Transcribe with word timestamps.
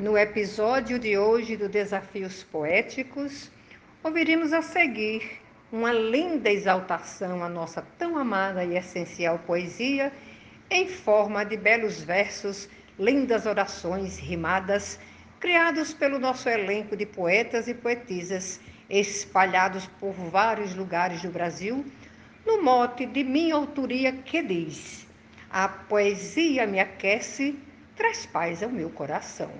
No 0.00 0.16
episódio 0.16 0.98
de 0.98 1.18
hoje 1.18 1.58
do 1.58 1.68
Desafios 1.68 2.42
Poéticos, 2.42 3.50
ouviremos 4.02 4.50
a 4.50 4.62
seguir 4.62 5.42
uma 5.70 5.92
linda 5.92 6.48
exaltação 6.48 7.44
à 7.44 7.50
nossa 7.50 7.82
tão 7.98 8.16
amada 8.16 8.64
e 8.64 8.78
essencial 8.78 9.38
poesia, 9.40 10.10
em 10.70 10.88
forma 10.88 11.44
de 11.44 11.54
belos 11.58 12.02
versos, 12.02 12.66
lindas 12.98 13.44
orações 13.44 14.16
rimadas, 14.16 14.98
criados 15.38 15.92
pelo 15.92 16.18
nosso 16.18 16.48
elenco 16.48 16.96
de 16.96 17.04
poetas 17.04 17.68
e 17.68 17.74
poetisas, 17.74 18.58
espalhados 18.88 19.86
por 20.00 20.14
vários 20.14 20.74
lugares 20.74 21.20
do 21.20 21.28
Brasil, 21.28 21.84
no 22.46 22.62
mote 22.62 23.04
de 23.04 23.22
minha 23.22 23.54
autoria 23.54 24.12
que 24.12 24.42
diz: 24.42 25.06
A 25.50 25.68
poesia 25.68 26.66
me 26.66 26.80
aquece, 26.80 27.58
traz 27.94 28.24
paz 28.24 28.62
ao 28.62 28.70
meu 28.70 28.88
coração 28.88 29.50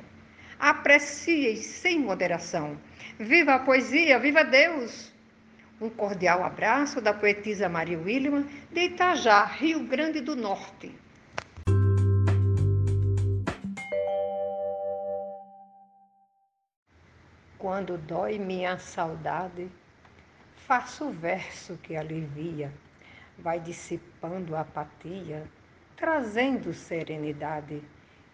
apreciem 0.60 1.56
sem 1.56 1.98
moderação. 1.98 2.78
Viva 3.18 3.54
a 3.54 3.58
poesia, 3.58 4.18
viva 4.18 4.44
Deus! 4.44 5.10
Um 5.80 5.88
cordial 5.88 6.44
abraço 6.44 7.00
da 7.00 7.14
poetisa 7.14 7.66
Maria 7.66 7.98
William, 7.98 8.44
de 8.70 8.80
Itajá, 8.80 9.44
Rio 9.44 9.86
Grande 9.86 10.20
do 10.20 10.36
Norte. 10.36 10.94
Quando 17.56 17.96
dói 17.96 18.38
minha 18.38 18.78
saudade, 18.78 19.70
faço 20.54 21.06
o 21.06 21.12
verso 21.12 21.78
que 21.82 21.96
alivia, 21.96 22.72
vai 23.38 23.58
dissipando 23.58 24.54
a 24.54 24.60
apatia, 24.60 25.46
trazendo 25.96 26.74
serenidade 26.74 27.82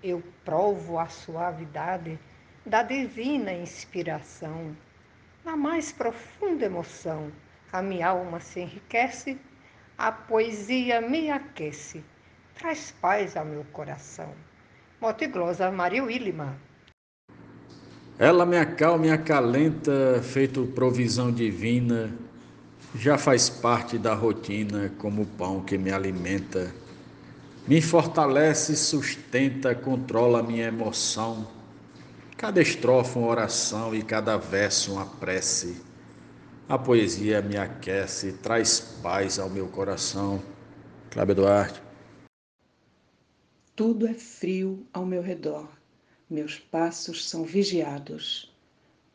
eu 0.03 0.23
provo 0.45 0.99
a 0.99 1.07
suavidade 1.07 2.19
da 2.65 2.83
divina 2.83 3.53
inspiração. 3.53 4.77
Na 5.45 5.57
mais 5.57 5.93
profunda 5.93 6.65
emoção, 6.65 7.31
a 7.73 7.81
minha 7.81 8.09
alma 8.09 8.41
se 8.41 8.61
enriquece, 8.61 9.39
a 9.97 10.11
poesia 10.11 11.01
me 11.01 11.31
aquece, 11.31 12.05
traz 12.55 12.91
paz 13.01 13.37
ao 13.37 13.45
meu 13.45 13.65
coração. 13.73 14.33
Motiglosa 15.01 15.71
Maria 15.71 16.05
Willima. 16.05 16.57
Ela 18.19 18.47
me 18.47 18.57
acalma 18.57 19.07
e 19.07 19.11
acalenta, 19.11 20.23
feito 20.23 20.67
provisão 20.75 21.31
divina, 21.31 22.11
já 22.95 23.19
faz 23.19 23.51
parte 23.51 23.99
da 23.99 24.15
rotina 24.15 24.91
como 24.99 25.23
o 25.23 25.27
pão 25.27 25.61
que 25.61 25.77
me 25.77 25.93
alimenta 25.93 26.73
me 27.67 27.83
fortalece, 27.83 28.77
sustenta, 28.77 29.75
controla 29.75 30.41
minha 30.41 30.67
emoção. 30.67 31.49
Cada 32.37 32.63
estrofe 32.63 33.19
uma 33.19 33.27
oração 33.27 33.93
e 33.93 34.03
cada 34.03 34.37
verso 34.37 34.93
uma 34.93 35.07
prece. 35.07 35.83
A 36.69 36.79
poesia 36.79 37.43
me 37.43 37.57
aquece, 37.57 38.35
traz 38.35 38.79
paz 39.03 39.41
ao 39.41 39.51
meu 39.51 39.67
coração. 39.67 40.41
Cláudio 41.11 41.35
Duarte. 41.35 41.83
Tudo 43.75 44.07
é 44.07 44.15
frio 44.15 44.87
ao 44.93 45.05
meu 45.05 45.21
redor. 45.21 45.69
Meus 46.31 46.59
passos 46.59 47.29
são 47.29 47.43
vigiados. 47.45 48.55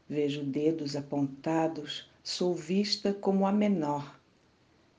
Vejo 0.09 0.44
dedos 0.44 0.97
apontados, 0.97 2.09
sou 2.22 2.53
vista 2.53 3.13
como 3.13 3.47
a 3.47 3.52
menor. 3.52 4.19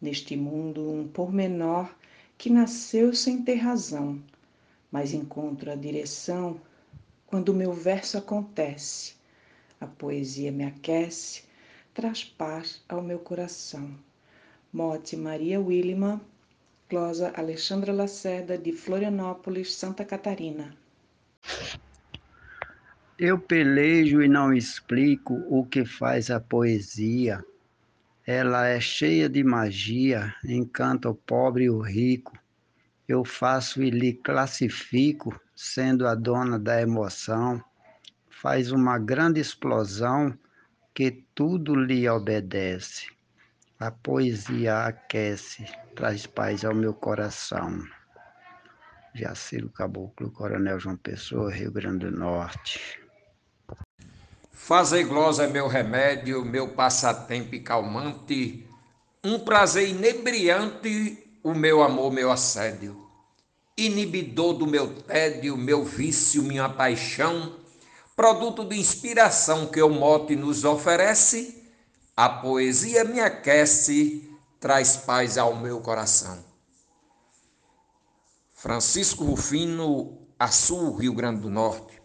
Neste 0.00 0.36
mundo, 0.36 0.90
um 0.90 1.06
pormenor 1.06 1.94
que 2.36 2.50
nasceu 2.50 3.14
sem 3.14 3.42
ter 3.42 3.56
razão, 3.56 4.22
mas 4.90 5.12
encontro 5.12 5.70
a 5.70 5.74
direção 5.74 6.60
quando 7.26 7.50
o 7.50 7.54
meu 7.54 7.72
verso 7.72 8.18
acontece. 8.18 9.14
A 9.80 9.86
poesia 9.86 10.52
me 10.52 10.64
aquece, 10.64 11.44
traz 11.94 12.24
paz 12.24 12.82
ao 12.88 13.02
meu 13.02 13.18
coração. 13.18 13.90
Mote 14.72 15.16
Maria 15.16 15.60
Willima, 15.60 16.20
glosa 16.88 17.32
Alexandra 17.36 17.92
Lacerda, 17.92 18.56
de 18.58 18.72
Florianópolis, 18.72 19.74
Santa 19.74 20.04
Catarina. 20.04 20.76
Eu 23.18 23.38
pelejo 23.38 24.22
e 24.22 24.28
não 24.28 24.52
explico 24.52 25.34
o 25.48 25.64
que 25.64 25.84
faz 25.84 26.30
a 26.30 26.40
poesia 26.40 27.44
ela 28.26 28.68
é 28.68 28.78
cheia 28.78 29.28
de 29.28 29.42
magia, 29.42 30.32
encanta 30.44 31.10
o 31.10 31.14
pobre 31.14 31.64
e 31.64 31.70
o 31.70 31.80
rico. 31.80 32.38
Eu 33.08 33.24
faço 33.24 33.82
e 33.82 33.90
lhe 33.90 34.12
classifico, 34.12 35.38
sendo 35.56 36.06
a 36.06 36.14
dona 36.14 36.58
da 36.58 36.80
emoção. 36.80 37.62
Faz 38.30 38.70
uma 38.70 38.96
grande 38.96 39.40
explosão 39.40 40.36
que 40.94 41.24
tudo 41.34 41.74
lhe 41.74 42.08
obedece. 42.08 43.06
A 43.78 43.90
poesia 43.90 44.84
aquece, 44.84 45.64
traz 45.96 46.24
paz 46.24 46.64
ao 46.64 46.74
meu 46.74 46.94
coração. 46.94 47.82
Jaciro 49.14 49.68
Caboclo, 49.68 50.30
Coronel 50.30 50.78
João 50.78 50.96
Pessoa, 50.96 51.52
Rio 51.52 51.72
Grande 51.72 52.06
do 52.06 52.12
Norte. 52.12 53.01
Fazer 54.52 55.04
glosa 55.04 55.44
é 55.44 55.46
meu 55.48 55.66
remédio, 55.66 56.44
meu 56.44 56.68
passatempo 56.68 57.54
e 57.54 57.60
calmante, 57.60 58.68
um 59.24 59.38
prazer 59.38 59.88
inebriante, 59.88 61.18
o 61.42 61.54
meu 61.54 61.82
amor, 61.82 62.12
meu 62.12 62.30
assédio. 62.30 63.08
Inibidor 63.76 64.54
do 64.54 64.66
meu 64.66 64.94
tédio, 65.02 65.56
meu 65.56 65.84
vício, 65.84 66.42
minha 66.42 66.68
paixão, 66.68 67.56
produto 68.14 68.64
de 68.64 68.78
inspiração 68.78 69.66
que 69.66 69.80
o 69.82 69.88
mote 69.88 70.36
nos 70.36 70.64
oferece, 70.64 71.62
a 72.14 72.28
poesia 72.28 73.04
me 73.04 73.20
aquece, 73.20 74.30
traz 74.60 74.96
paz 74.98 75.38
ao 75.38 75.56
meu 75.56 75.80
coração. 75.80 76.44
Francisco 78.52 79.24
Rufino, 79.24 80.18
Açu, 80.38 80.92
Rio 80.92 81.14
Grande 81.14 81.40
do 81.40 81.50
Norte. 81.50 82.01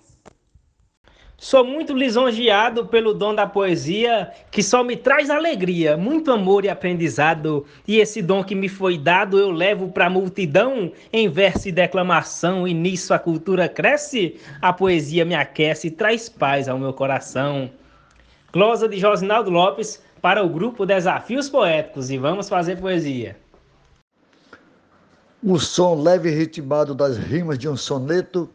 Sou 1.39 1.63
muito 1.63 1.93
lisonjeado 1.93 2.87
pelo 2.87 3.13
dom 3.13 3.35
da 3.35 3.45
poesia, 3.45 4.31
que 4.49 4.63
só 4.63 4.83
me 4.83 4.97
traz 4.97 5.29
alegria, 5.29 5.95
muito 5.95 6.31
amor 6.31 6.65
e 6.65 6.69
aprendizado. 6.69 7.63
E 7.87 7.97
esse 7.97 8.23
dom 8.23 8.43
que 8.43 8.55
me 8.55 8.67
foi 8.67 8.97
dado 8.97 9.37
eu 9.37 9.51
levo 9.51 9.89
para 9.89 10.07
a 10.07 10.09
multidão 10.09 10.91
em 11.13 11.29
verso 11.29 11.69
e 11.69 11.71
declamação, 11.71 12.67
e 12.67 12.73
nisso 12.73 13.13
a 13.13 13.19
cultura 13.19 13.69
cresce, 13.69 14.39
a 14.59 14.73
poesia 14.73 15.23
me 15.23 15.35
aquece 15.35 15.87
e 15.87 15.91
traz 15.91 16.27
paz 16.27 16.67
ao 16.67 16.79
meu 16.79 16.91
coração. 16.91 17.69
Glosa 18.51 18.89
de 18.89 18.97
Josinaldo 18.97 19.51
Lopes 19.51 20.01
para 20.19 20.43
o 20.43 20.49
grupo 20.49 20.87
Desafios 20.87 21.47
Poéticos 21.47 22.09
e 22.09 22.17
vamos 22.17 22.49
fazer 22.49 22.79
poesia. 22.81 23.37
O 25.43 25.59
som 25.59 26.01
leve 26.01 26.31
e 26.31 26.35
ritmado 26.35 26.95
das 26.95 27.15
rimas 27.15 27.59
de 27.59 27.69
um 27.69 27.77
soneto 27.77 28.49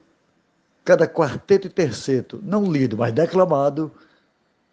cada 0.84 1.06
quarteto 1.06 1.66
e 1.66 1.70
terceto, 1.70 2.41
não 2.43 2.70
lido, 2.70 2.97
mas 2.97 3.12
declamado, 3.12 3.93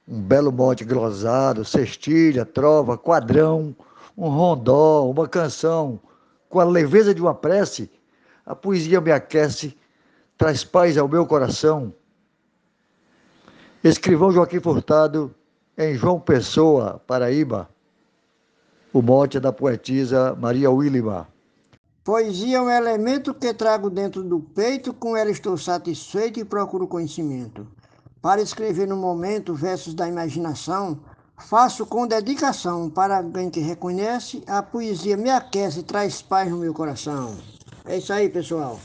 um 0.08 0.22
belo 0.22 0.52
mote 0.52 0.84
glosado, 0.84 1.64
cestilha, 1.64 2.46
trova, 2.46 2.98
quadrão, 2.98 3.76
um 4.18 4.28
rondó, 4.28 5.10
uma 5.10 5.28
canção, 5.28 6.00
com 6.50 6.60
a 6.60 6.64
leveza 6.64 7.14
de 7.14 7.22
uma 7.22 7.34
prece, 7.34 7.92
a 8.46 8.56
poesia 8.56 9.00
me 9.00 9.12
aquece, 9.12 9.78
traz 10.38 10.64
paz 10.64 10.98
ao 10.98 11.08
meu 11.08 11.26
coração. 11.28 11.94
Escrivão 13.84 14.32
Joaquim 14.32 14.60
Furtado, 14.60 15.34
em 15.78 15.96
João 15.96 16.20
Pessoa, 16.20 17.02
Paraíba. 17.06 17.70
O 18.92 19.02
mote 19.02 19.38
é 19.38 19.40
da 19.40 19.54
poetisa 19.54 20.36
Maria 20.36 20.72
Willima. 20.72 21.28
Poesia 22.10 22.58
é 22.58 22.60
um 22.60 22.72
elemento 22.72 23.36
que 23.36 23.54
trago 23.54 23.88
dentro 23.88 24.24
do 24.24 24.40
peito, 24.40 24.92
com 24.92 25.16
ela 25.16 25.30
estou 25.30 25.56
satisfeito 25.56 26.40
e 26.40 26.44
procuro 26.44 26.88
conhecimento. 26.88 27.68
Para 28.20 28.42
escrever 28.42 28.88
no 28.88 28.98
momento 28.98 29.54
versos 29.54 29.94
da 29.94 30.08
imaginação, 30.08 31.02
faço 31.38 31.86
com 31.86 32.08
dedicação 32.08 32.90
para 32.90 33.18
alguém 33.18 33.52
que 33.52 33.60
reconhece, 33.60 34.44
a 34.48 34.64
poesia 34.64 35.16
me 35.16 35.30
aquece 35.30 35.82
e 35.82 35.84
traz 35.84 36.20
paz 36.20 36.50
no 36.50 36.58
meu 36.58 36.74
coração. 36.74 37.38
É 37.86 37.98
isso 37.98 38.12
aí, 38.12 38.28
pessoal. 38.28 38.80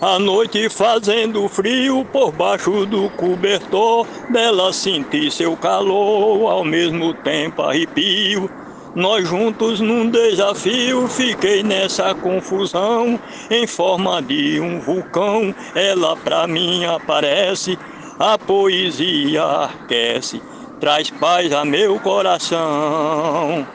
A 0.00 0.20
noite 0.20 0.68
fazendo 0.68 1.48
frio 1.48 2.04
por 2.12 2.30
baixo 2.30 2.86
do 2.86 3.10
cobertor, 3.16 4.06
dela 4.30 4.72
senti 4.72 5.32
seu 5.32 5.56
calor, 5.56 6.48
ao 6.48 6.64
mesmo 6.64 7.12
tempo 7.24 7.62
arrepio 7.62 8.61
nós 8.94 9.26
juntos 9.26 9.80
num 9.80 10.10
desafio, 10.10 11.08
fiquei 11.08 11.62
nessa 11.62 12.14
confusão, 12.14 13.18
em 13.50 13.66
forma 13.66 14.20
de 14.20 14.60
um 14.60 14.78
vulcão, 14.80 15.54
ela 15.74 16.14
pra 16.16 16.46
mim 16.46 16.84
aparece, 16.84 17.78
a 18.18 18.36
poesia 18.36 19.44
aquece, 19.64 20.42
traz 20.78 21.10
paz 21.10 21.52
a 21.52 21.64
meu 21.64 21.98
coração. 22.00 23.66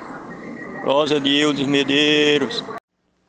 Rosa 0.83 1.19
de 1.19 1.35
Eudes 1.35 1.67
Medeiros. 1.67 2.63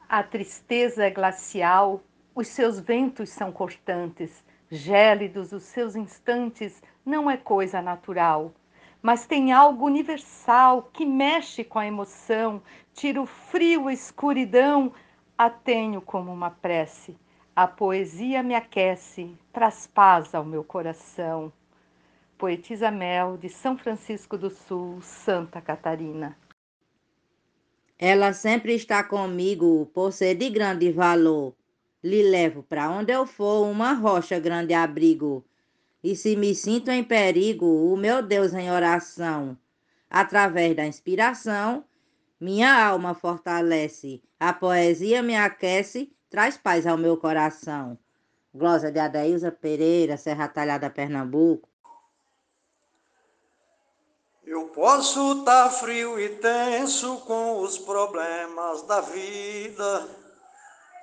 A 0.08 0.22
tristeza 0.22 1.04
é 1.04 1.10
glacial, 1.10 2.02
Os 2.34 2.46
seus 2.46 2.78
ventos 2.78 3.30
são 3.30 3.50
cortantes, 3.50 4.44
gélidos 4.70 5.50
os 5.52 5.64
seus 5.64 5.96
instantes, 5.96 6.80
não 7.04 7.28
é 7.28 7.36
coisa 7.36 7.82
natural. 7.82 8.52
Mas 9.00 9.26
tem 9.26 9.52
algo 9.52 9.86
universal 9.86 10.90
que 10.92 11.06
mexe 11.06 11.62
com 11.62 11.78
a 11.78 11.86
emoção, 11.86 12.62
tira 12.92 13.22
o 13.22 13.26
frio, 13.26 13.88
a 13.88 13.92
escuridão, 13.92 14.92
a 15.36 15.48
tenho 15.48 16.00
como 16.00 16.32
uma 16.32 16.50
prece. 16.50 17.16
A 17.54 17.66
poesia 17.66 18.42
me 18.42 18.54
aquece, 18.54 19.36
traz 19.52 19.86
paz 19.86 20.34
ao 20.34 20.44
meu 20.44 20.64
coração. 20.64 21.52
Poetisa 22.36 22.90
Mel, 22.90 23.36
de 23.36 23.48
São 23.48 23.76
Francisco 23.76 24.38
do 24.38 24.48
Sul, 24.48 25.00
Santa 25.02 25.60
Catarina. 25.60 26.36
Ela 27.98 28.32
sempre 28.32 28.74
está 28.74 29.02
comigo 29.02 29.90
por 29.92 30.12
ser 30.12 30.36
de 30.36 30.48
grande 30.48 30.92
valor. 30.92 31.52
Lhe 32.02 32.22
levo 32.22 32.62
para 32.62 32.88
onde 32.88 33.12
eu 33.12 33.26
for 33.26 33.66
uma 33.66 33.92
rocha 33.92 34.38
grande 34.38 34.72
abrigo. 34.72 35.44
E 36.02 36.14
se 36.14 36.36
me 36.36 36.54
sinto 36.54 36.90
em 36.90 37.02
perigo, 37.02 37.66
o 37.92 37.96
meu 37.96 38.22
Deus 38.22 38.54
em 38.54 38.70
oração. 38.70 39.58
Através 40.08 40.76
da 40.76 40.86
inspiração, 40.86 41.84
minha 42.40 42.86
alma 42.86 43.14
fortalece. 43.14 44.22
A 44.38 44.52
poesia 44.52 45.22
me 45.22 45.36
aquece, 45.36 46.12
traz 46.30 46.56
paz 46.56 46.86
ao 46.86 46.96
meu 46.96 47.16
coração. 47.16 47.98
Glosa 48.54 48.90
de 48.90 48.98
Adailza 48.98 49.50
Pereira, 49.50 50.16
Serra 50.16 50.48
Talhada, 50.48 50.88
Pernambuco. 50.88 51.68
Eu 54.46 54.68
posso 54.68 55.40
estar 55.40 55.64
tá 55.64 55.70
frio 55.70 56.18
e 56.18 56.30
tenso 56.36 57.18
com 57.26 57.60
os 57.60 57.76
problemas 57.76 58.82
da 58.82 59.00
vida. 59.00 60.08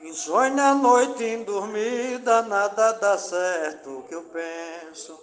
Insônia 0.05 0.65
a 0.65 0.75
noite 0.75 1.23
indormida, 1.23 2.43
nada 2.43 2.91
dá 2.91 3.17
certo 3.17 3.89
o 3.89 4.03
que 4.03 4.13
eu 4.13 4.21
penso. 4.25 5.19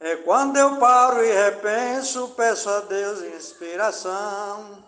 É 0.00 0.16
quando 0.16 0.56
eu 0.56 0.76
paro 0.78 1.22
e 1.22 1.32
repenso, 1.32 2.34
peço 2.36 2.68
a 2.68 2.80
Deus 2.80 3.22
inspiração. 3.22 4.84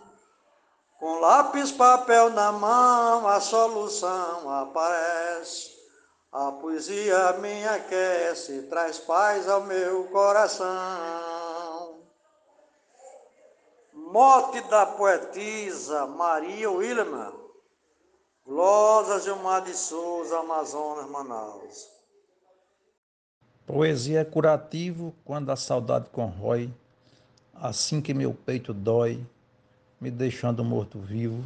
Com 0.99 1.21
lápis, 1.21 1.71
papel 1.71 2.29
na 2.31 2.51
mão, 2.51 3.25
a 3.25 3.39
solução 3.39 4.51
aparece. 4.51 5.79
A 6.29 6.51
poesia 6.51 7.31
me 7.39 7.65
aquece, 7.69 8.63
traz 8.63 8.99
paz 8.99 9.47
ao 9.47 9.61
meu 9.61 10.09
coração. 10.11 12.01
Mote 13.93 14.59
da 14.63 14.85
poetisa 14.85 16.05
Maria 16.05 16.69
William, 16.69 17.48
Glosa 18.49 19.19
Gilmar 19.19 19.63
de 19.63 19.75
Souza, 19.75 20.39
Amazonas, 20.39 21.07
Manaus. 21.07 21.87
Poesia 23.63 24.21
é 24.21 24.25
curativo 24.25 25.13
quando 25.23 25.51
a 25.51 25.55
saudade 25.55 26.09
corrói, 26.09 26.73
assim 27.53 28.01
que 28.01 28.11
meu 28.11 28.33
peito 28.33 28.73
dói, 28.73 29.23
me 30.01 30.09
deixando 30.09 30.65
morto-vivo. 30.65 31.43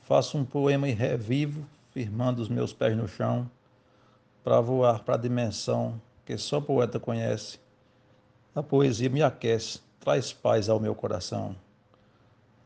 Faço 0.00 0.38
um 0.38 0.44
poema 0.44 0.88
e 0.88 0.92
revivo, 0.92 1.66
firmando 1.90 2.40
os 2.40 2.48
meus 2.48 2.72
pés 2.72 2.96
no 2.96 3.06
chão, 3.06 3.48
para 4.42 4.58
voar 4.58 5.04
para 5.04 5.16
a 5.16 5.18
dimensão 5.18 6.00
que 6.24 6.38
só 6.38 6.62
poeta 6.62 6.98
conhece. 6.98 7.60
A 8.54 8.62
poesia 8.62 9.10
me 9.10 9.22
aquece 9.22 9.82
traz 10.00 10.32
paz 10.32 10.70
ao 10.70 10.80
meu 10.80 10.94
coração. 10.94 11.54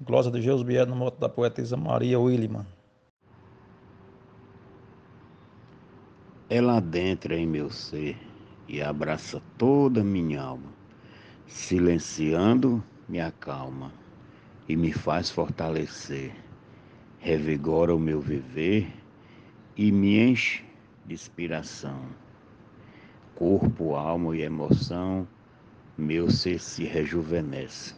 Glosa 0.00 0.30
de 0.30 0.40
Jesus 0.40 0.62
Bier 0.62 0.86
no 0.86 0.94
moto 0.94 1.18
da 1.18 1.28
poetisa 1.28 1.76
Maria 1.76 2.20
Williman. 2.20 2.64
Ela 6.50 6.76
adentra 6.76 7.34
em 7.34 7.46
meu 7.46 7.70
ser 7.70 8.18
e 8.68 8.82
abraça 8.82 9.40
toda 9.56 10.04
minha 10.04 10.42
alma, 10.42 10.70
silenciando 11.46 12.84
me 13.08 13.18
acalma 13.18 13.90
e 14.68 14.76
me 14.76 14.92
faz 14.92 15.30
fortalecer, 15.30 16.36
revigora 17.18 17.96
o 17.96 17.98
meu 17.98 18.20
viver 18.20 18.92
e 19.74 19.90
me 19.90 20.18
enche 20.20 20.62
de 21.06 21.14
inspiração. 21.14 21.98
Corpo, 23.34 23.94
alma 23.94 24.36
e 24.36 24.42
emoção 24.42 25.26
meu 25.96 26.30
ser 26.30 26.60
se 26.60 26.84
rejuvenesce. 26.84 27.94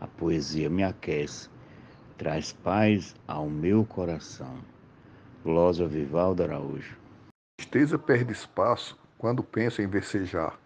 A 0.00 0.06
poesia 0.06 0.70
me 0.70 0.84
aquece, 0.84 1.48
traz 2.16 2.52
paz 2.52 3.16
ao 3.26 3.50
meu 3.50 3.84
coração. 3.84 4.58
Glória 5.42 5.88
Vivaldo 5.88 6.44
Araújo. 6.44 7.01
Tristeza 7.62 7.96
perde 7.96 8.32
espaço 8.32 8.98
quando 9.16 9.40
penso 9.40 9.80
em 9.80 9.86
versejar. 9.86 10.58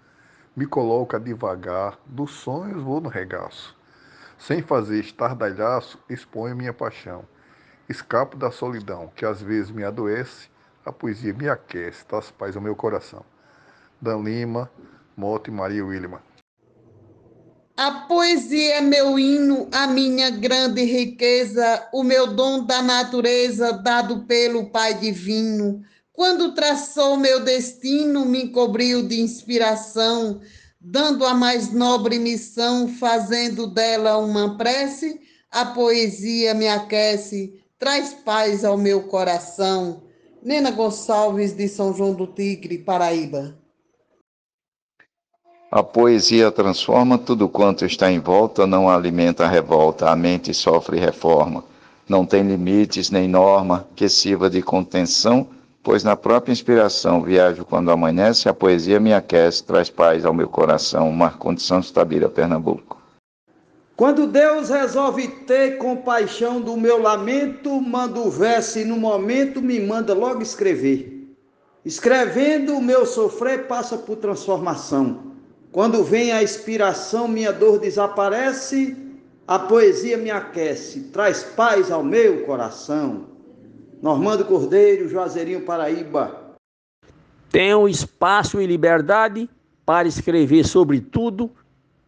Me 0.56 0.66
coloca 0.66 1.20
devagar, 1.20 1.98
dos 2.06 2.30
sonhos 2.30 2.82
vou 2.82 3.02
no 3.02 3.08
regaço. 3.10 3.76
Sem 4.38 4.62
fazer 4.62 5.00
estardalhaço, 5.00 5.98
exponho 6.08 6.56
minha 6.56 6.72
paixão. 6.72 7.24
Escapo 7.86 8.34
da 8.34 8.50
solidão, 8.50 9.12
que 9.14 9.26
às 9.26 9.42
vezes 9.42 9.70
me 9.70 9.84
adoece, 9.84 10.48
a 10.86 10.90
poesia 10.90 11.34
me 11.34 11.46
aquece, 11.48 12.04
traz 12.06 12.30
paz 12.30 12.56
ao 12.56 12.62
meu 12.62 12.74
coração. 12.74 13.22
Dan 14.00 14.22
Lima, 14.22 14.70
Mote 15.14 15.50
Maria 15.50 15.84
Williman. 15.84 16.22
A 17.76 18.06
poesia 18.08 18.76
é 18.76 18.80
meu 18.80 19.18
hino, 19.18 19.68
a 19.70 19.86
minha 19.86 20.30
grande 20.30 20.82
riqueza, 20.82 21.86
o 21.92 22.02
meu 22.02 22.26
dom 22.28 22.64
da 22.64 22.80
natureza 22.80 23.74
dado 23.74 24.20
pelo 24.20 24.70
Pai 24.70 24.94
Divino. 24.94 25.84
Quando 26.16 26.54
traçou 26.54 27.18
meu 27.18 27.40
destino, 27.40 28.24
me 28.24 28.44
encobriu 28.44 29.06
de 29.06 29.20
inspiração, 29.20 30.40
dando 30.80 31.26
a 31.26 31.34
mais 31.34 31.70
nobre 31.70 32.18
missão, 32.18 32.88
fazendo 32.88 33.66
dela 33.66 34.16
uma 34.16 34.56
prece. 34.56 35.20
A 35.50 35.66
poesia 35.66 36.54
me 36.54 36.66
aquece, 36.66 37.60
traz 37.78 38.14
paz 38.14 38.64
ao 38.64 38.78
meu 38.78 39.02
coração. 39.02 40.04
Nena 40.42 40.70
Gonçalves, 40.70 41.52
de 41.52 41.68
São 41.68 41.92
João 41.92 42.14
do 42.14 42.26
Tigre, 42.26 42.78
Paraíba. 42.78 43.54
A 45.70 45.82
poesia 45.82 46.50
transforma 46.50 47.18
tudo 47.18 47.46
quanto 47.46 47.84
está 47.84 48.10
em 48.10 48.20
volta, 48.20 48.66
não 48.66 48.88
alimenta 48.88 49.44
a 49.44 49.48
revolta, 49.48 50.08
a 50.08 50.16
mente 50.16 50.54
sofre 50.54 50.98
reforma. 50.98 51.62
Não 52.08 52.24
tem 52.24 52.42
limites 52.42 53.10
nem 53.10 53.28
norma 53.28 53.86
que 53.94 54.08
sirva 54.08 54.48
de 54.48 54.62
contenção, 54.62 55.48
pois 55.86 56.02
na 56.02 56.16
própria 56.16 56.52
inspiração 56.52 57.22
viajo 57.22 57.64
quando 57.64 57.92
amanhece, 57.92 58.48
a 58.48 58.52
poesia 58.52 58.98
me 58.98 59.14
aquece, 59.14 59.62
traz 59.62 59.88
paz 59.88 60.24
ao 60.24 60.34
meu 60.34 60.48
coração. 60.48 61.12
Marcondes 61.12 61.64
Santos 61.64 61.92
Tabira, 61.92 62.28
Pernambuco. 62.28 63.00
Quando 63.96 64.26
Deus 64.26 64.68
resolve 64.68 65.28
ter 65.46 65.78
compaixão 65.78 66.60
do 66.60 66.76
meu 66.76 67.00
lamento, 67.00 67.80
manda 67.80 68.18
o 68.18 68.28
verso 68.28 68.80
e 68.80 68.84
no 68.84 68.96
momento 68.96 69.62
me 69.62 69.78
manda 69.78 70.12
logo 70.12 70.42
escrever. 70.42 71.30
Escrevendo, 71.84 72.74
o 72.74 72.82
meu 72.82 73.06
sofrer 73.06 73.68
passa 73.68 73.96
por 73.96 74.16
transformação. 74.16 75.34
Quando 75.70 76.02
vem 76.02 76.32
a 76.32 76.42
inspiração, 76.42 77.28
minha 77.28 77.52
dor 77.52 77.78
desaparece, 77.78 78.96
a 79.46 79.56
poesia 79.56 80.16
me 80.16 80.32
aquece, 80.32 81.02
traz 81.12 81.44
paz 81.44 81.92
ao 81.92 82.02
meu 82.02 82.44
coração. 82.44 83.35
Normando 84.02 84.44
Cordeiro, 84.44 85.08
Juazeirinho, 85.08 85.64
Paraíba. 85.64 86.54
Tenho 87.50 87.88
espaço 87.88 88.60
e 88.60 88.66
liberdade 88.66 89.48
para 89.84 90.06
escrever 90.06 90.64
sobre 90.64 91.00
tudo. 91.00 91.50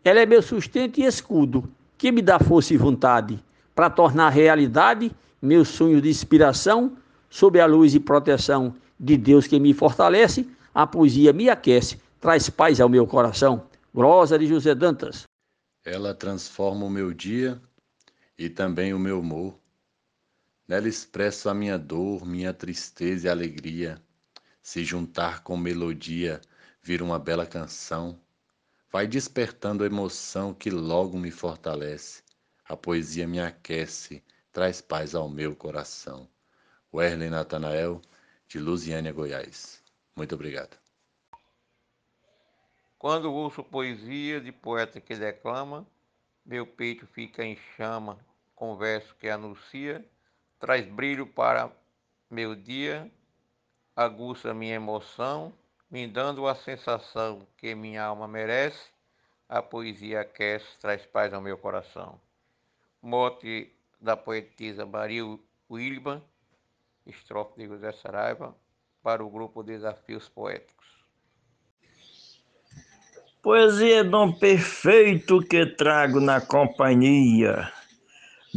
Ela 0.04 0.20
é 0.20 0.26
meu 0.26 0.42
sustento 0.42 0.98
e 0.98 1.04
escudo, 1.04 1.70
que 1.96 2.12
me 2.12 2.20
dá 2.20 2.38
força 2.38 2.74
e 2.74 2.76
vontade 2.76 3.42
para 3.74 3.88
tornar 3.88 4.30
realidade 4.30 5.10
meus 5.40 5.68
sonhos 5.68 6.02
de 6.02 6.08
inspiração, 6.08 6.96
sob 7.30 7.60
a 7.60 7.66
luz 7.66 7.94
e 7.94 8.00
proteção 8.00 8.74
de 8.98 9.16
Deus 9.16 9.46
que 9.46 9.58
me 9.60 9.72
fortalece. 9.72 10.48
A 10.74 10.86
poesia 10.86 11.32
me 11.32 11.48
aquece, 11.48 11.98
traz 12.20 12.50
paz 12.50 12.80
ao 12.80 12.88
meu 12.88 13.06
coração. 13.06 13.62
Grosa 13.94 14.38
de 14.38 14.46
José 14.46 14.74
Dantas. 14.74 15.22
Ela 15.84 16.12
transforma 16.14 16.84
o 16.84 16.90
meu 16.90 17.12
dia 17.14 17.60
e 18.36 18.48
também 18.48 18.92
o 18.92 18.98
meu 18.98 19.20
humor. 19.20 19.54
Nela 20.68 20.86
expresso 20.86 21.48
a 21.48 21.54
minha 21.54 21.78
dor, 21.78 22.26
minha 22.26 22.52
tristeza 22.52 23.26
e 23.26 23.30
alegria. 23.30 23.98
Se 24.62 24.84
juntar 24.84 25.42
com 25.42 25.56
melodia, 25.56 26.42
vira 26.82 27.02
uma 27.02 27.18
bela 27.18 27.46
canção. 27.46 28.20
Vai 28.92 29.06
despertando 29.06 29.82
a 29.82 29.86
emoção 29.86 30.52
que 30.52 30.68
logo 30.68 31.16
me 31.18 31.30
fortalece. 31.30 32.22
A 32.66 32.76
poesia 32.76 33.26
me 33.26 33.40
aquece, 33.40 34.22
traz 34.52 34.82
paz 34.82 35.14
ao 35.14 35.26
meu 35.26 35.56
coração. 35.56 36.28
Werlen 36.92 37.30
Natanael, 37.30 38.02
de 38.46 38.58
Lusiânia, 38.58 39.10
Goiás. 39.10 39.82
Muito 40.14 40.34
obrigado. 40.34 40.76
Quando 42.98 43.32
ouço 43.32 43.64
poesia 43.64 44.38
de 44.38 44.52
poeta 44.52 45.00
que 45.00 45.14
declama, 45.14 45.86
meu 46.44 46.66
peito 46.66 47.06
fica 47.06 47.42
em 47.42 47.56
chama, 47.74 48.18
com 48.54 48.76
verso 48.76 49.14
que 49.18 49.30
anuncia, 49.30 50.04
traz 50.58 50.86
brilho 50.86 51.26
para 51.26 51.70
meu 52.30 52.54
dia, 52.54 53.10
aguça 53.96 54.52
minha 54.52 54.74
emoção, 54.74 55.52
me 55.90 56.06
dando 56.06 56.46
a 56.46 56.54
sensação 56.54 57.46
que 57.56 57.74
minha 57.74 58.04
alma 58.04 58.28
merece. 58.28 58.90
A 59.48 59.62
poesia 59.62 60.20
aquece, 60.20 60.66
traz 60.80 61.06
paz 61.06 61.32
ao 61.32 61.40
meu 61.40 61.56
coração. 61.56 62.20
Mote 63.00 63.72
da 64.00 64.16
poetisa 64.16 64.84
Maria 64.84 65.24
Wilman, 65.70 66.22
estrofe 67.06 67.56
de 67.56 67.66
José 67.66 67.92
Saraiva, 67.92 68.54
para 69.02 69.24
o 69.24 69.30
grupo 69.30 69.62
Desafios 69.62 70.28
Poéticos. 70.28 70.86
Poesia 73.40 74.00
é 74.00 74.04
dom 74.04 74.32
perfeito 74.32 75.40
que 75.40 75.64
trago 75.64 76.20
na 76.20 76.40
companhia. 76.40 77.72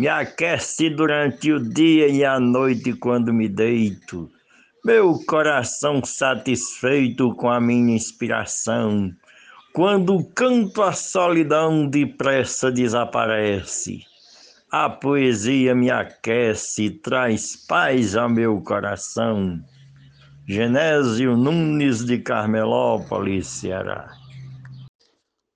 Me 0.01 0.07
aquece 0.07 0.89
durante 0.89 1.51
o 1.51 1.59
dia 1.59 2.07
e 2.07 2.25
a 2.25 2.39
noite 2.39 2.91
quando 2.91 3.31
me 3.31 3.47
deito. 3.47 4.31
Meu 4.83 5.13
coração 5.27 6.03
satisfeito 6.03 7.35
com 7.35 7.47
a 7.47 7.61
minha 7.61 7.95
inspiração. 7.95 9.11
Quando 9.75 10.23
canto 10.33 10.81
a 10.81 10.91
solidão 10.91 11.87
depressa 11.87 12.71
desaparece. 12.71 13.99
A 14.71 14.89
poesia 14.89 15.75
me 15.75 15.91
aquece, 15.91 16.89
traz 16.89 17.55
paz 17.67 18.15
ao 18.15 18.27
meu 18.27 18.59
coração. 18.61 19.63
Genésio 20.47 21.37
Nunes 21.37 22.03
de 22.03 22.17
Carmelópolis, 22.17 23.45
Ceará. 23.45 24.20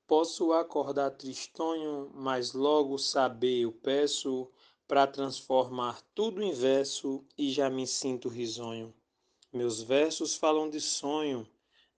Posso 0.07 0.53
acordar 0.53 1.11
tristonho, 1.11 2.11
mas 2.13 2.53
logo 2.53 2.97
saber 2.97 3.61
eu 3.61 3.71
peço 3.71 4.47
para 4.87 5.07
transformar 5.07 5.99
tudo 6.13 6.43
em 6.43 6.51
verso 6.51 7.25
e 7.35 7.51
já 7.51 7.71
me 7.71 7.87
sinto 7.87 8.29
risonho. 8.29 8.93
Meus 9.51 9.81
versos 9.81 10.35
falam 10.35 10.69
de 10.69 10.79
sonho, 10.79 11.47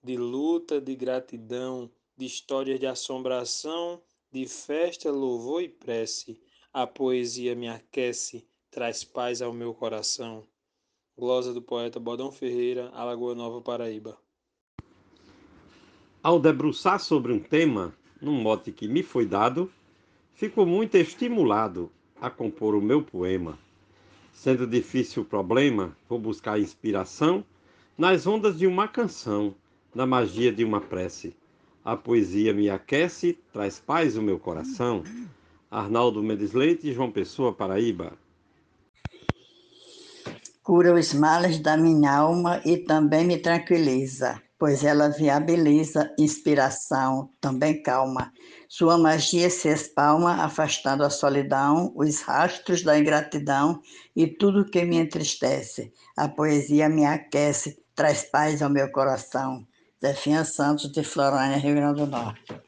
de 0.02 0.16
luta, 0.16 0.80
de 0.80 0.94
gratidão, 0.94 1.90
de 2.16 2.24
histórias 2.24 2.80
de 2.80 2.86
assombração, 2.86 4.00
de 4.32 4.46
festa, 4.46 5.10
louvor 5.10 5.62
e 5.62 5.68
prece. 5.68 6.40
A 6.72 6.86
poesia 6.86 7.54
me 7.54 7.68
aquece, 7.68 8.48
traz 8.70 9.04
paz 9.04 9.42
ao 9.42 9.52
meu 9.52 9.74
coração. 9.74 10.46
Glosa 11.16 11.52
do 11.52 11.60
poeta 11.60 12.00
Bodão 12.00 12.32
Ferreira, 12.32 12.90
Alagoa 12.94 13.34
Nova, 13.34 13.60
Paraíba. 13.60 14.16
Ao 16.22 16.38
debruçar 16.38 17.00
sobre 17.00 17.32
um 17.32 17.40
tema, 17.40 17.96
num 18.20 18.40
mote 18.40 18.72
que 18.72 18.88
me 18.88 19.02
foi 19.02 19.26
dado, 19.26 19.70
fico 20.34 20.64
muito 20.66 20.96
estimulado 20.96 21.90
a 22.20 22.28
compor 22.28 22.74
o 22.74 22.80
meu 22.80 23.02
poema. 23.02 23.58
Sendo 24.32 24.66
difícil 24.66 25.22
o 25.22 25.26
problema, 25.26 25.96
vou 26.08 26.18
buscar 26.18 26.60
inspiração 26.60 27.44
nas 27.96 28.26
ondas 28.26 28.58
de 28.58 28.66
uma 28.66 28.86
canção, 28.86 29.54
na 29.94 30.06
magia 30.06 30.52
de 30.52 30.64
uma 30.64 30.80
prece. 30.80 31.34
A 31.84 31.96
poesia 31.96 32.52
me 32.52 32.68
aquece, 32.68 33.38
traz 33.52 33.80
paz 33.80 34.16
ao 34.16 34.22
meu 34.22 34.38
coração. 34.38 35.02
Arnaldo 35.70 36.22
Mendes 36.22 36.52
Leite, 36.52 36.92
João 36.92 37.10
Pessoa, 37.10 37.52
Paraíba. 37.52 38.12
Cura 40.62 40.94
os 40.94 41.14
males 41.14 41.58
da 41.58 41.76
minha 41.76 42.14
alma 42.14 42.60
e 42.64 42.76
também 42.76 43.26
me 43.26 43.38
tranquiliza, 43.38 44.40
pois 44.58 44.82
ela 44.82 45.08
viabiliza 45.08 46.12
inspiração, 46.18 47.30
também 47.40 47.80
calma. 47.80 48.32
Sua 48.68 48.98
magia 48.98 49.48
se 49.48 49.68
espalma, 49.68 50.42
afastando 50.42 51.04
a 51.04 51.10
solidão, 51.10 51.92
os 51.94 52.20
rastros 52.20 52.82
da 52.82 52.98
ingratidão 52.98 53.80
e 54.16 54.26
tudo 54.26 54.68
que 54.68 54.84
me 54.84 54.96
entristece. 54.96 55.92
A 56.16 56.28
poesia 56.28 56.88
me 56.88 57.06
aquece, 57.06 57.80
traz 57.94 58.24
paz 58.24 58.60
ao 58.60 58.68
meu 58.68 58.90
coração. 58.90 59.66
Zefinha 60.04 60.44
Santos, 60.44 60.90
de 60.90 61.02
Florânia, 61.02 61.56
Rio 61.56 61.74
Grande 61.74 62.00
do 62.00 62.06
Norte. 62.06 62.60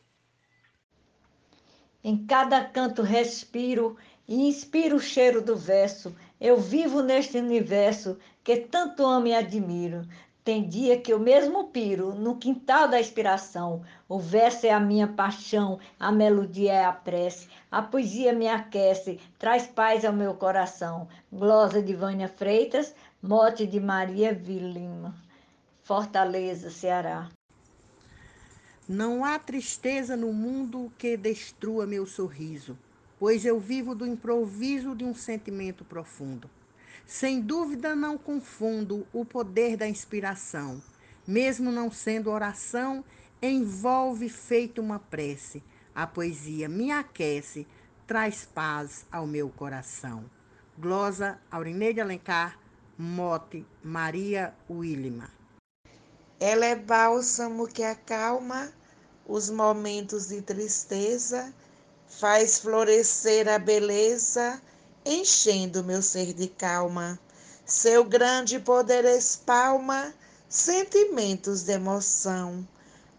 Em 2.03 2.25
cada 2.25 2.65
canto 2.65 3.03
respiro 3.03 3.97
e 4.27 4.49
inspiro 4.49 4.97
o 4.97 5.01
cheiro 5.01 5.43
do 5.43 5.57
verso. 5.57 6.15
Eu 6.41 6.57
vivo 6.57 7.03
neste 7.03 7.37
universo 7.37 8.17
que 8.43 8.57
tanto 8.57 9.05
amo 9.05 9.27
e 9.27 9.35
admiro. 9.35 10.07
Tem 10.43 10.67
dia 10.67 10.99
que 10.99 11.13
eu 11.13 11.19
mesmo 11.19 11.69
piro 11.69 12.15
no 12.15 12.37
quintal 12.37 12.89
da 12.89 12.99
inspiração. 12.99 13.83
O 14.09 14.19
verso 14.19 14.67
é 14.67 14.71
a 14.71 14.81
minha 14.81 15.07
paixão, 15.07 15.79
a 15.99 16.11
melodia 16.11 16.73
é 16.73 16.85
a 16.85 16.93
prece, 16.93 17.47
a 17.71 17.83
poesia 17.83 18.33
me 18.33 18.49
aquece, 18.49 19.21
traz 19.39 19.67
paz 19.67 20.03
ao 20.03 20.15
meu 20.15 20.33
coração. 20.35 21.07
Glosa 21.31 21.83
de 21.83 21.95
Vânia 21.95 22.27
Freitas, 22.27 22.95
mote 23.23 23.67
de 23.67 23.79
Maria 23.79 24.33
Vilima. 24.33 25.15
Fortaleza, 25.83 26.71
Ceará. 26.71 27.29
Não 28.89 29.23
há 29.25 29.39
tristeza 29.39 30.17
no 30.17 30.33
mundo 30.33 30.91
que 30.97 31.19
destrua 31.19 31.87
meu 31.87 32.07
sorriso, 32.07 32.79
pois 33.19 33.45
eu 33.45 33.61
vivo 33.61 33.95
do 33.95 34.07
improviso 34.07 34.97
de 34.97 35.05
um 35.05 35.15
sentimento 35.15 35.85
profundo. 35.85 36.49
Sem 37.07 37.40
dúvida 37.40 37.95
não 37.95 38.16
confundo 38.16 39.07
o 39.12 39.25
poder 39.25 39.76
da 39.76 39.88
inspiração, 39.88 40.83
mesmo 41.26 41.71
não 41.71 41.90
sendo 41.90 42.30
oração, 42.30 43.04
envolve 43.42 44.28
feito 44.28 44.80
uma 44.80 44.99
prece. 44.99 45.62
A 45.95 46.07
poesia 46.07 46.69
me 46.69 46.90
aquece, 46.90 47.66
traz 48.07 48.45
paz 48.45 49.07
ao 49.11 49.26
meu 49.26 49.49
coração. 49.49 50.25
Glosa 50.78 51.38
Aurineide 51.50 52.00
Alencar, 52.00 52.59
Mote 52.97 53.66
Maria 53.83 54.54
Willima. 54.69 55.30
Ela 56.38 56.66
é 56.66 56.75
bálsamo 56.75 57.66
que 57.66 57.83
acalma 57.83 58.73
os 59.26 59.50
momentos 59.50 60.28
de 60.28 60.40
tristeza, 60.42 61.54
faz 62.09 62.59
florescer 62.59 63.49
a 63.49 63.59
beleza, 63.59 64.61
enchendo 65.04 65.85
meu 65.85 66.02
ser 66.02 66.33
de 66.33 66.49
calma. 66.49 67.19
Seu 67.64 68.04
grande 68.04 68.59
poder 68.59 69.04
espalma 69.04 70.12
sentimentos 70.49 71.62
de 71.62 71.73
emoção, 71.73 72.66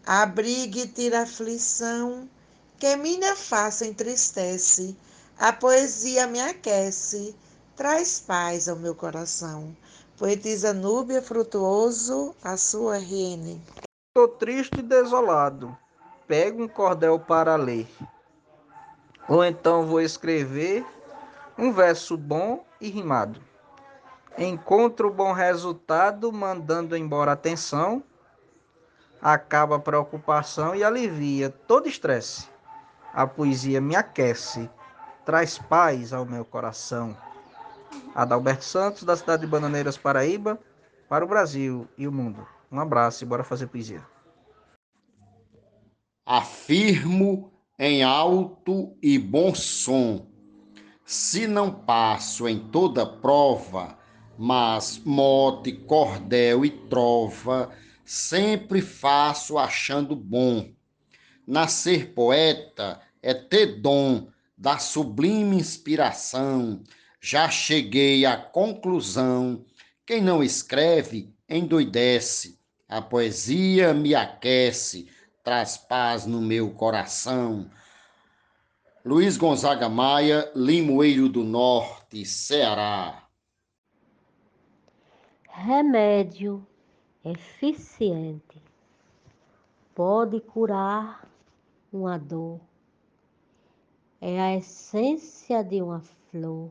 abriga 0.06 0.80
e 0.80 0.88
tira 0.88 1.22
aflição, 1.22 2.30
que 2.78 2.96
minha 2.96 3.36
face 3.36 3.88
entristece. 3.88 4.98
A 5.38 5.54
poesia 5.54 6.28
me 6.28 6.42
aquece, 6.42 7.36
traz 7.76 8.20
paz 8.20 8.68
ao 8.68 8.76
meu 8.76 8.94
coração. 8.94 9.76
Poetisa 10.18 10.74
Núbia 10.74 11.22
Frutuoso, 11.22 12.36
a 12.44 12.58
sua 12.58 12.98
Rene. 12.98 13.62
Estou 14.10 14.28
triste 14.28 14.80
e 14.80 14.84
desolado 14.84 15.76
pego 16.32 16.64
um 16.64 16.68
cordel 16.70 17.20
para 17.20 17.58
ler. 17.58 17.90
Ou 19.28 19.44
então 19.44 19.86
vou 19.86 20.00
escrever 20.00 20.86
um 21.62 21.72
verso 21.72 22.18
bom 22.18 22.66
e 22.82 22.90
rimado. 22.90 23.40
Encontro 24.38 25.10
bom 25.14 25.32
resultado, 25.32 26.32
mandando 26.34 26.98
embora 26.98 27.34
a 27.34 27.36
tensão, 27.36 28.04
acaba 29.22 29.76
a 29.76 29.80
preocupação 29.80 30.76
e 30.76 30.84
alivia 30.84 31.50
todo 31.50 31.88
estresse. 31.88 32.50
A 33.14 33.28
poesia 33.28 33.80
me 33.80 33.96
aquece, 33.96 34.70
traz 35.24 35.58
paz 35.58 36.12
ao 36.12 36.26
meu 36.26 36.44
coração. 36.44 37.16
Adalberto 38.16 38.66
Santos, 38.66 39.04
da 39.04 39.16
cidade 39.16 39.44
de 39.44 39.48
Bananeiras, 39.48 39.98
Paraíba, 39.98 40.60
para 41.08 41.24
o 41.24 41.28
Brasil 41.28 41.88
e 41.98 42.08
o 42.08 42.12
mundo. 42.12 42.48
Um 42.72 42.80
abraço 42.80 43.24
e 43.24 43.28
bora 43.28 43.44
fazer 43.44 43.68
poesia 43.68 44.02
afirmo 46.32 47.52
em 47.78 48.04
alto 48.04 48.96
e 49.02 49.20
bom 49.20 49.54
som. 49.54 50.31
Se 51.12 51.46
não 51.46 51.70
passo 51.70 52.48
em 52.48 52.58
toda 52.58 53.06
prova, 53.06 54.00
mas 54.38 54.98
mote, 55.04 55.74
cordel 55.74 56.64
e 56.64 56.70
trova, 56.70 57.70
sempre 58.06 58.82
faço 58.82 59.58
achando 59.58 60.16
bom. 60.16 60.72
Nascer 61.46 62.14
poeta 62.14 63.02
é 63.22 63.34
ter 63.34 63.82
dom 63.82 64.30
da 64.58 64.78
sublime 64.78 65.58
inspiração. 65.58 66.82
Já 67.20 67.50
cheguei 67.50 68.26
à 68.26 68.38
conclusão: 68.38 69.66
quem 70.06 70.22
não 70.22 70.42
escreve 70.42 71.36
endoidece. 71.50 72.58
A 72.88 73.02
poesia 73.02 73.94
me 73.94 74.16
aquece 74.16 75.10
traz 75.44 75.76
paz 75.76 76.26
no 76.26 76.42
meu 76.42 76.72
coração. 76.72 77.70
Luiz 79.04 79.36
Gonzaga 79.36 79.90
Maia, 79.90 80.52
Limoeiro 80.56 81.28
do 81.28 81.44
Norte, 81.44 82.24
Ceará. 82.24 83.28
Remédio 85.50 86.64
eficiente 87.26 88.62
pode 89.96 90.40
curar 90.42 91.28
uma 91.92 92.20
dor. 92.20 92.62
É 94.22 94.40
a 94.40 94.56
essência 94.56 95.64
de 95.64 95.82
uma 95.82 96.02
flor, 96.30 96.70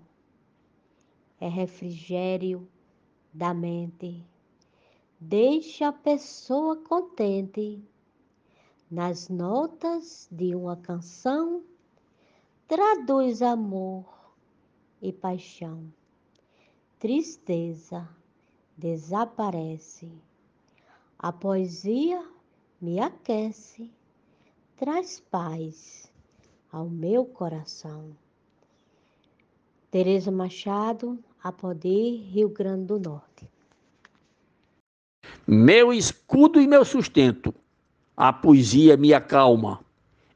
é 1.40 1.48
refrigério 1.48 2.68
da 3.32 3.52
mente, 3.52 4.24
deixa 5.18 5.88
a 5.88 5.92
pessoa 5.92 6.76
contente. 6.76 7.82
Nas 8.88 9.28
notas 9.28 10.28
de 10.30 10.54
uma 10.54 10.76
canção, 10.76 11.64
traduz 12.70 13.42
amor 13.42 14.04
e 15.02 15.12
paixão. 15.12 15.92
Tristeza 17.00 18.08
desaparece. 18.76 20.08
A 21.18 21.32
poesia 21.32 22.24
me 22.80 23.00
aquece, 23.00 23.90
traz 24.76 25.18
paz 25.18 26.12
ao 26.70 26.88
meu 26.88 27.24
coração. 27.24 28.16
Tereza 29.90 30.30
Machado, 30.30 31.18
a 31.42 31.50
Poder, 31.50 32.18
Rio 32.18 32.50
Grande 32.50 32.84
do 32.84 33.00
Norte. 33.00 33.50
Meu 35.44 35.92
escudo 35.92 36.60
e 36.60 36.68
meu 36.68 36.84
sustento, 36.84 37.52
a 38.16 38.32
poesia 38.32 38.96
me 38.96 39.12
acalma. 39.12 39.84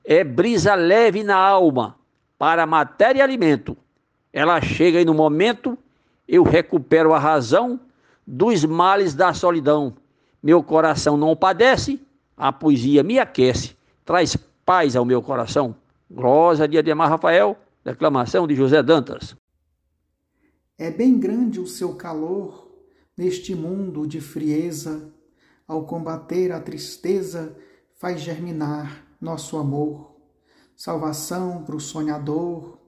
É 0.05 0.25
brisa 0.25 0.75
leve 0.75 1.23
na 1.23 1.37
alma, 1.37 1.97
para 2.45 2.67
matéria 2.67 3.21
e 3.21 3.23
alimento. 3.23 3.75
Ela 4.31 4.61
chega 4.61 5.01
e 5.01 5.05
no 5.07 5.15
momento 5.15 5.79
eu 6.29 6.43
recupero 6.43 7.15
a 7.15 7.19
razão 7.19 7.81
dos 8.27 8.67
males 8.67 9.15
da 9.15 9.33
solidão. 9.33 9.97
Meu 10.43 10.63
coração 10.63 11.17
não 11.17 11.35
padece, 11.35 11.99
a 12.37 12.53
poesia 12.53 13.03
me 13.03 13.19
aquece, 13.19 13.75
traz 14.05 14.37
paz 14.63 14.95
ao 14.95 15.07
meu 15.07 15.23
coração. 15.23 15.75
Glosa 16.11 16.69
de 16.69 16.77
Ademar 16.77 17.09
Rafael, 17.09 17.57
declamação 17.83 18.47
de 18.47 18.55
José 18.55 18.83
Dantas. 18.83 19.35
É 20.77 20.91
bem 20.91 21.19
grande 21.19 21.59
o 21.59 21.67
seu 21.67 21.95
calor 21.95 22.71
neste 23.17 23.55
mundo 23.55 24.07
de 24.07 24.21
frieza, 24.21 25.11
ao 25.67 25.87
combater 25.87 26.53
a 26.53 26.61
tristeza, 26.61 27.57
faz 27.95 28.21
germinar 28.21 29.03
nosso 29.19 29.57
amor. 29.57 30.14
Salvação 30.77 31.63
para 31.65 31.77
o 31.77 31.81
sonhador, 31.81 32.79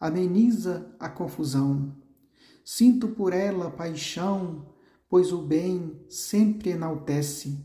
ameniza 0.00 0.94
a 0.98 1.08
confusão. 1.08 1.94
Sinto 2.64 3.08
por 3.08 3.32
ela 3.32 3.70
paixão, 3.70 4.66
pois 5.08 5.32
o 5.32 5.42
bem 5.42 6.00
sempre 6.08 6.70
enaltece. 6.70 7.58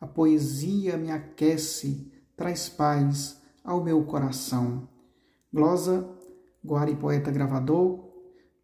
A 0.00 0.06
poesia 0.06 0.96
me 0.96 1.10
aquece, 1.10 2.12
traz 2.36 2.68
paz 2.68 3.40
ao 3.64 3.82
meu 3.82 4.04
coração. 4.04 4.88
Glosa, 5.52 6.08
Guari 6.64 6.94
Poeta 6.94 7.30
Gravador, 7.30 8.08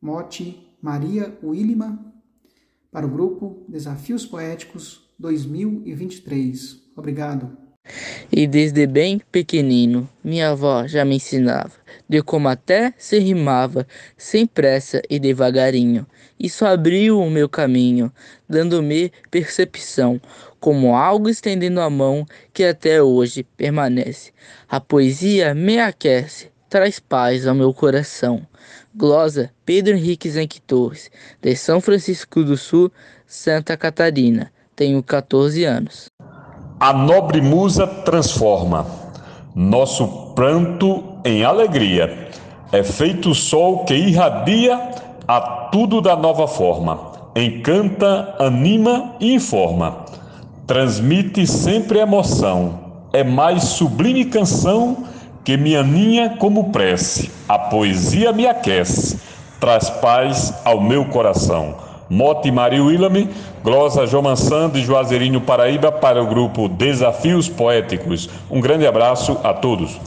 Mote 0.01 0.77
Maria 0.81 1.39
Willima, 1.43 2.13
para 2.91 3.07
o 3.07 3.11
grupo 3.11 3.65
Desafios 3.69 4.27
Poéticos 4.27 5.11
2023. 5.19 6.93
Obrigado. 6.95 7.57
E 8.33 8.47
desde 8.47 8.87
bem 8.87 9.21
pequenino, 9.31 10.09
minha 10.23 10.51
avó 10.51 10.87
já 10.87 11.05
me 11.05 11.17
ensinava 11.17 11.73
de 12.09 12.23
como 12.23 12.49
até 12.49 12.93
se 12.99 13.19
rimava, 13.19 13.87
sem 14.17 14.47
pressa 14.47 15.03
e 15.09 15.19
devagarinho. 15.19 16.07
Isso 16.39 16.65
abriu 16.65 17.21
o 17.21 17.31
meu 17.31 17.49
caminho, 17.49 18.13
dando-me 18.49 19.13
percepção, 19.31 20.21
como 20.61 20.95
algo 20.95 21.29
estendendo 21.29 21.81
a 21.81 21.89
mão 21.89 22.27
que 22.53 22.65
até 22.65 23.03
hoje 23.03 23.45
permanece. 23.57 24.33
A 24.69 24.81
poesia 24.81 25.55
me 25.55 25.79
aquece, 25.79 26.51
traz 26.69 26.99
paz 26.99 27.47
ao 27.47 27.55
meu 27.55 27.73
coração. 27.73 28.47
Glosa 28.95 29.51
Pedro 29.65 29.97
Henrique 29.97 30.31
Zenque 30.31 30.61
Torres, 30.61 31.11
de 31.41 31.57
São 31.57 31.81
Francisco 31.81 32.45
do 32.45 32.57
Sul, 32.57 32.93
Santa 33.27 33.77
Catarina. 33.77 34.53
Tenho 34.77 35.03
14 35.03 35.65
anos. 35.65 36.14
A 36.85 36.93
nobre 36.93 37.41
musa 37.41 37.87
transforma 37.87 38.85
nosso 39.55 40.07
pranto 40.35 41.03
em 41.25 41.43
alegria. 41.43 42.29
É 42.71 42.83
feito 42.83 43.31
o 43.31 43.35
sol 43.35 43.87
que 43.87 43.95
irradia 43.95 44.91
a 45.27 45.41
tudo 45.73 46.03
da 46.03 46.15
nova 46.15 46.47
forma. 46.47 47.01
Encanta, 47.35 48.35
anima 48.39 49.15
e 49.19 49.33
informa. 49.33 50.05
Transmite 50.67 51.47
sempre 51.47 52.01
emoção. 52.01 52.81
É 53.15 53.25
mais 53.25 53.63
sublime 53.63 54.27
canção 54.27 55.05
que 55.43 55.57
me 55.57 55.75
aninha 55.75 56.37
como 56.39 56.71
prece. 56.71 57.31
A 57.49 57.59
poesia 57.59 58.31
me 58.31 58.47
aquece, 58.47 59.19
traz 59.59 59.89
paz 59.89 60.53
ao 60.67 60.83
meu 60.83 61.07
coração. 61.07 61.77
Mote 62.09 62.51
Maria 62.51 62.83
Willame, 62.83 63.29
glosa 63.63 64.07
João 64.07 64.23
Mansando 64.23 64.79
e 64.79 64.83
Juazeirinho 64.83 65.41
Paraíba 65.41 65.91
para 65.91 66.23
o 66.23 66.27
grupo 66.27 66.69
Desafios 66.69 67.49
Poéticos. 67.49 68.29
Um 68.51 68.61
grande 68.61 68.87
abraço 68.87 69.39
a 69.43 69.53
todos. 69.53 69.99